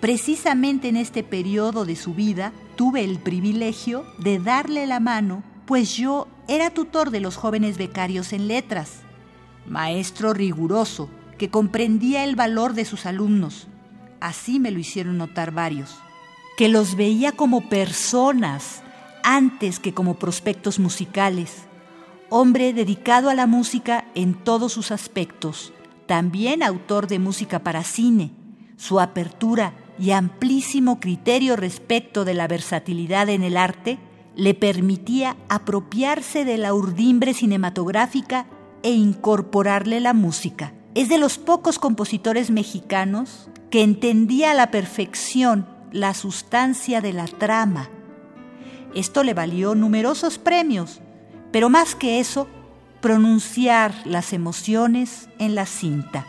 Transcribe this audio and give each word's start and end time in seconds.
Precisamente 0.00 0.88
en 0.88 0.96
este 0.96 1.22
periodo 1.22 1.84
de 1.84 1.96
su 1.96 2.14
vida 2.14 2.52
tuve 2.76 3.02
el 3.02 3.18
privilegio 3.18 4.04
de 4.18 4.38
darle 4.38 4.86
la 4.86 5.00
mano, 5.00 5.42
pues 5.64 5.96
yo 5.96 6.28
era 6.48 6.70
tutor 6.70 7.10
de 7.10 7.20
los 7.20 7.36
jóvenes 7.36 7.78
becarios 7.78 8.32
en 8.32 8.46
letras, 8.46 9.00
maestro 9.66 10.34
riguroso 10.34 11.08
que 11.38 11.50
comprendía 11.50 12.24
el 12.24 12.36
valor 12.36 12.74
de 12.74 12.84
sus 12.84 13.06
alumnos. 13.06 13.68
Así 14.20 14.60
me 14.60 14.70
lo 14.70 14.78
hicieron 14.78 15.18
notar 15.18 15.50
varios, 15.50 15.96
que 16.56 16.68
los 16.68 16.94
veía 16.94 17.32
como 17.32 17.68
personas 17.68 18.82
antes 19.22 19.80
que 19.80 19.92
como 19.94 20.18
prospectos 20.18 20.78
musicales. 20.78 21.64
Hombre 22.28 22.72
dedicado 22.72 23.30
a 23.30 23.34
la 23.34 23.46
música 23.46 24.06
en 24.14 24.34
todos 24.34 24.72
sus 24.72 24.90
aspectos, 24.90 25.72
también 26.06 26.62
autor 26.62 27.06
de 27.06 27.18
música 27.18 27.60
para 27.60 27.82
cine. 27.82 28.32
Su 28.76 29.00
apertura 29.00 29.72
y 29.98 30.10
amplísimo 30.10 31.00
criterio 31.00 31.56
respecto 31.56 32.24
de 32.24 32.34
la 32.34 32.48
versatilidad 32.48 33.28
en 33.28 33.42
el 33.42 33.56
arte 33.56 33.98
le 34.34 34.54
permitía 34.54 35.36
apropiarse 35.48 36.44
de 36.44 36.58
la 36.58 36.74
urdimbre 36.74 37.32
cinematográfica 37.32 38.46
e 38.82 38.90
incorporarle 38.90 40.00
la 40.00 40.12
música. 40.12 40.74
Es 40.94 41.08
de 41.08 41.18
los 41.18 41.38
pocos 41.38 41.78
compositores 41.78 42.50
mexicanos 42.50 43.48
que 43.70 43.82
entendía 43.82 44.50
a 44.50 44.54
la 44.54 44.70
perfección 44.70 45.66
la 45.92 46.14
sustancia 46.14 47.00
de 47.00 47.12
la 47.12 47.26
trama. 47.26 47.88
Esto 48.94 49.24
le 49.24 49.34
valió 49.34 49.74
numerosos 49.74 50.38
premios, 50.38 51.00
pero 51.52 51.70
más 51.70 51.94
que 51.94 52.20
eso, 52.20 52.48
pronunciar 53.00 53.94
las 54.04 54.32
emociones 54.32 55.28
en 55.38 55.54
la 55.54 55.66
cinta. 55.66 56.26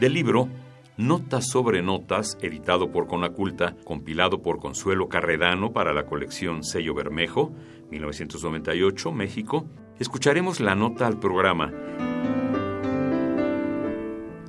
Del 0.00 0.12
libro 0.12 0.50
Notas 0.98 1.48
sobre 1.48 1.80
Notas, 1.80 2.36
editado 2.42 2.90
por 2.92 3.06
Conaculta, 3.06 3.76
compilado 3.84 4.42
por 4.42 4.58
Consuelo 4.58 5.08
Carredano 5.08 5.72
para 5.72 5.94
la 5.94 6.04
colección 6.04 6.64
Sello 6.64 6.94
Bermejo, 6.94 7.52
1998, 7.90 9.10
México, 9.12 9.66
escucharemos 9.98 10.60
la 10.60 10.74
nota 10.74 11.06
al 11.06 11.18
programa. 11.18 11.72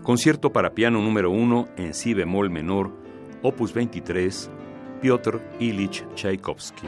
Concierto 0.03 0.51
para 0.51 0.73
piano 0.73 1.01
número 1.01 1.31
1 1.31 1.69
en 1.77 1.93
si 1.93 2.13
bemol 2.13 2.49
menor, 2.49 2.91
opus 3.41 3.73
23, 3.73 4.51
Piotr 5.01 5.41
Ilich 5.59 6.05
Tchaikovsky. 6.15 6.87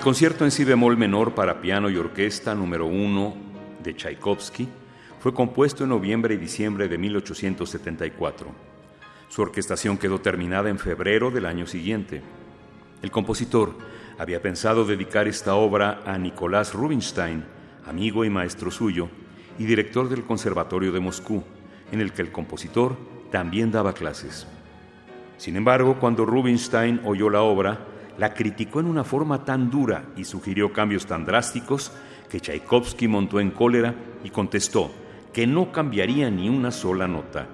El 0.00 0.04
concierto 0.04 0.46
en 0.46 0.50
si 0.50 0.64
bemol 0.64 0.96
menor 0.96 1.34
para 1.34 1.60
piano 1.60 1.90
y 1.90 1.98
orquesta 1.98 2.54
número 2.54 2.86
1 2.86 3.34
de 3.82 3.92
Tchaikovsky 3.92 4.66
fue 5.18 5.34
compuesto 5.34 5.84
en 5.84 5.90
noviembre 5.90 6.32
y 6.32 6.38
diciembre 6.38 6.88
de 6.88 6.96
1874. 6.96 8.46
Su 9.28 9.42
orquestación 9.42 9.98
quedó 9.98 10.18
terminada 10.18 10.70
en 10.70 10.78
febrero 10.78 11.30
del 11.30 11.44
año 11.44 11.66
siguiente. 11.66 12.22
El 13.02 13.10
compositor 13.10 13.76
había 14.16 14.40
pensado 14.40 14.86
dedicar 14.86 15.28
esta 15.28 15.54
obra 15.54 16.00
a 16.06 16.16
Nicolás 16.16 16.72
Rubinstein, 16.72 17.44
amigo 17.86 18.24
y 18.24 18.30
maestro 18.30 18.70
suyo, 18.70 19.10
y 19.58 19.66
director 19.66 20.08
del 20.08 20.24
Conservatorio 20.24 20.92
de 20.92 21.00
Moscú, 21.00 21.44
en 21.92 22.00
el 22.00 22.14
que 22.14 22.22
el 22.22 22.32
compositor 22.32 22.96
también 23.30 23.70
daba 23.70 23.92
clases. 23.92 24.46
Sin 25.36 25.56
embargo, 25.56 25.98
cuando 26.00 26.24
Rubinstein 26.24 27.02
oyó 27.04 27.28
la 27.28 27.42
obra, 27.42 27.89
la 28.20 28.34
criticó 28.34 28.80
en 28.80 28.86
una 28.86 29.02
forma 29.02 29.46
tan 29.46 29.70
dura 29.70 30.04
y 30.14 30.26
sugirió 30.26 30.74
cambios 30.74 31.06
tan 31.06 31.24
drásticos 31.24 31.90
que 32.28 32.38
Tchaikovsky 32.38 33.08
montó 33.08 33.40
en 33.40 33.50
cólera 33.50 33.94
y 34.22 34.28
contestó 34.28 34.90
que 35.32 35.46
no 35.46 35.72
cambiaría 35.72 36.30
ni 36.30 36.50
una 36.50 36.70
sola 36.70 37.08
nota. 37.08 37.46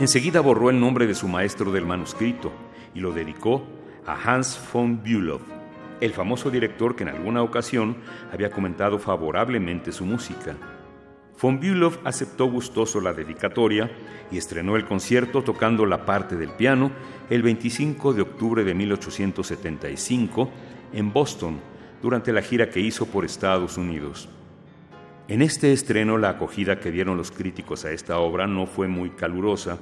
Enseguida 0.00 0.42
borró 0.42 0.68
el 0.68 0.78
nombre 0.78 1.06
de 1.06 1.14
su 1.14 1.28
maestro 1.28 1.72
del 1.72 1.86
manuscrito 1.86 2.52
y 2.94 3.00
lo 3.00 3.12
dedicó 3.12 3.64
a 4.06 4.16
Hans 4.22 4.60
von 4.70 5.02
Bülow, 5.02 5.40
el 6.02 6.12
famoso 6.12 6.50
director 6.50 6.94
que 6.94 7.04
en 7.04 7.08
alguna 7.08 7.42
ocasión 7.42 7.96
había 8.30 8.50
comentado 8.50 8.98
favorablemente 8.98 9.92
su 9.92 10.04
música. 10.04 10.56
Von 11.40 11.58
Bülow 11.58 11.92
aceptó 12.04 12.46
gustoso 12.46 13.00
la 13.00 13.12
dedicatoria 13.12 13.90
y 14.30 14.38
estrenó 14.38 14.76
el 14.76 14.84
concierto 14.84 15.42
tocando 15.42 15.86
la 15.86 16.04
parte 16.04 16.36
del 16.36 16.50
piano 16.50 16.92
el 17.30 17.42
25 17.42 18.12
de 18.14 18.22
octubre 18.22 18.64
de 18.64 18.74
1875 18.74 20.50
en 20.92 21.12
Boston 21.12 21.60
durante 22.00 22.32
la 22.32 22.42
gira 22.42 22.70
que 22.70 22.80
hizo 22.80 23.06
por 23.06 23.24
Estados 23.24 23.76
Unidos. 23.76 24.28
En 25.28 25.40
este 25.40 25.72
estreno 25.72 26.18
la 26.18 26.30
acogida 26.30 26.78
que 26.78 26.90
dieron 26.90 27.16
los 27.16 27.30
críticos 27.30 27.84
a 27.84 27.92
esta 27.92 28.18
obra 28.18 28.46
no 28.46 28.66
fue 28.66 28.88
muy 28.88 29.10
calurosa 29.10 29.78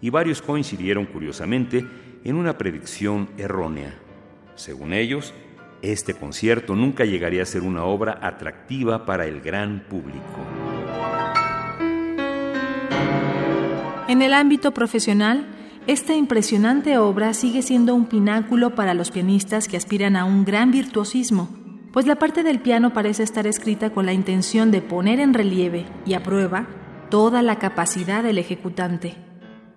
y 0.00 0.10
varios 0.10 0.42
coincidieron 0.42 1.06
curiosamente 1.06 1.84
en 2.24 2.36
una 2.36 2.56
predicción 2.56 3.28
errónea. 3.36 3.94
Según 4.54 4.92
ellos, 4.92 5.34
este 5.82 6.14
concierto 6.14 6.74
nunca 6.74 7.04
llegaría 7.04 7.42
a 7.42 7.46
ser 7.46 7.62
una 7.62 7.84
obra 7.84 8.18
atractiva 8.22 9.04
para 9.04 9.26
el 9.26 9.40
gran 9.40 9.84
público. 9.88 10.55
En 14.08 14.22
el 14.22 14.34
ámbito 14.34 14.72
profesional, 14.72 15.46
esta 15.88 16.14
impresionante 16.14 16.96
obra 16.96 17.34
sigue 17.34 17.60
siendo 17.62 17.96
un 17.96 18.06
pináculo 18.06 18.76
para 18.76 18.94
los 18.94 19.10
pianistas 19.10 19.66
que 19.66 19.76
aspiran 19.76 20.14
a 20.14 20.24
un 20.24 20.44
gran 20.44 20.70
virtuosismo, 20.70 21.48
pues 21.92 22.06
la 22.06 22.14
parte 22.14 22.44
del 22.44 22.60
piano 22.60 22.92
parece 22.92 23.24
estar 23.24 23.48
escrita 23.48 23.90
con 23.90 24.06
la 24.06 24.12
intención 24.12 24.70
de 24.70 24.80
poner 24.80 25.18
en 25.18 25.34
relieve 25.34 25.86
y 26.04 26.14
a 26.14 26.22
prueba 26.22 26.68
toda 27.10 27.42
la 27.42 27.58
capacidad 27.58 28.22
del 28.22 28.38
ejecutante. 28.38 29.16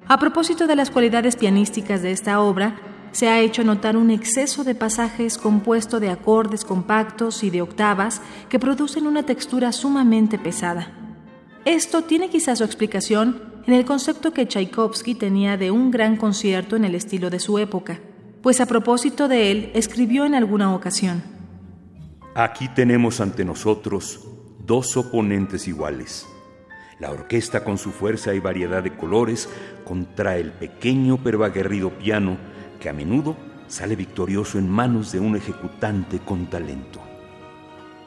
A 0.07 0.19
propósito 0.19 0.67
de 0.67 0.75
las 0.75 0.91
cualidades 0.91 1.35
pianísticas 1.35 2.03
de 2.03 2.11
esta 2.11 2.39
obra, 2.39 2.75
se 3.11 3.29
ha 3.29 3.39
hecho 3.39 3.63
notar 3.63 3.97
un 3.97 4.11
exceso 4.11 4.63
de 4.63 4.75
pasajes 4.75 5.39
compuesto 5.39 5.99
de 5.99 6.11
acordes 6.11 6.65
compactos 6.65 7.43
y 7.43 7.49
de 7.49 7.63
octavas 7.63 8.21
que 8.47 8.59
producen 8.59 9.07
una 9.07 9.23
textura 9.23 9.71
sumamente 9.71 10.37
pesada. 10.37 10.91
Esto 11.65 12.03
tiene 12.03 12.29
quizás 12.29 12.59
su 12.59 12.63
explicación 12.63 13.48
en 13.65 13.73
el 13.73 13.85
concepto 13.85 14.31
que 14.33 14.45
Tchaikovsky 14.45 15.15
tenía 15.15 15.57
de 15.57 15.71
un 15.71 15.91
gran 15.91 16.17
concierto 16.17 16.75
en 16.75 16.85
el 16.85 16.95
estilo 16.95 17.29
de 17.29 17.39
su 17.39 17.59
época, 17.59 17.99
pues 18.41 18.61
a 18.61 18.65
propósito 18.65 19.27
de 19.27 19.51
él 19.51 19.71
escribió 19.73 20.25
en 20.25 20.35
alguna 20.35 20.73
ocasión. 20.73 21.23
Aquí 22.35 22.69
tenemos 22.69 23.19
ante 23.19 23.43
nosotros 23.43 24.27
dos 24.65 24.95
oponentes 24.97 25.67
iguales. 25.67 26.27
La 26.99 27.11
orquesta 27.11 27.63
con 27.63 27.77
su 27.77 27.91
fuerza 27.91 28.33
y 28.33 28.39
variedad 28.39 28.83
de 28.83 28.95
colores 28.95 29.49
contra 29.83 30.37
el 30.37 30.51
pequeño 30.51 31.19
pero 31.23 31.43
aguerrido 31.43 31.91
piano 31.97 32.37
que 32.79 32.89
a 32.89 32.93
menudo 32.93 33.35
sale 33.67 33.95
victorioso 33.95 34.57
en 34.57 34.69
manos 34.69 35.11
de 35.11 35.19
un 35.19 35.35
ejecutante 35.35 36.19
con 36.19 36.47
talento. 36.49 37.08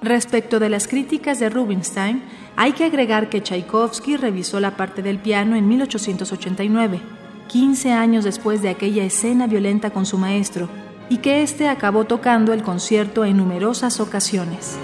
Respecto 0.02 0.58
de 0.58 0.68
las 0.68 0.88
críticas 0.88 1.38
de 1.38 1.48
Rubinstein, 1.48 2.24
hay 2.56 2.72
que 2.72 2.84
agregar 2.84 3.28
que 3.28 3.40
Tchaikovsky 3.40 4.16
revisó 4.16 4.58
la 4.58 4.76
parte 4.76 5.00
del 5.00 5.18
piano 5.18 5.54
en 5.54 5.68
1889, 5.68 7.00
15 7.46 7.92
años 7.92 8.24
después 8.24 8.62
de 8.62 8.70
aquella 8.70 9.04
escena 9.04 9.46
violenta 9.46 9.90
con 9.90 10.04
su 10.04 10.18
maestro, 10.18 10.68
y 11.08 11.18
que 11.18 11.42
éste 11.42 11.68
acabó 11.68 12.04
tocando 12.04 12.52
el 12.52 12.64
concierto 12.64 13.24
en 13.24 13.36
numerosas 13.36 14.00
ocasiones. 14.00 14.76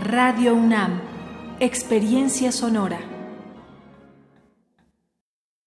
Radio 0.00 0.54
UNAM, 0.56 1.00
Experiencia 1.60 2.50
Sonora. 2.50 3.09